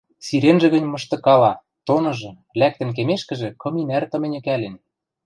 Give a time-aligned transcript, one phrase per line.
[0.25, 1.53] сиренжӹ гӹнь мыштыкала;
[1.87, 4.75] тоныжы, лӓктӹн кемешкӹжӹ, кым и нӓр тыменьӹкӓлен